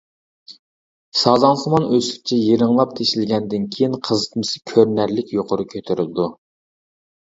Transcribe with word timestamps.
سازاڭسىمان 1.23 1.85
ئۆسۈكچە 1.99 2.41
يىرىڭلاپ 2.41 2.97
تېشىلگەندىن 3.03 3.71
كېيىن 3.79 3.97
قىزىتمىسى 4.11 4.67
كۆرۈنەرلىك 4.75 5.39
يۇقىرى 5.41 5.73
كۆتۈرۈلىدۇ. 5.79 6.33